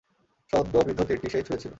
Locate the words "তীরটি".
1.03-1.27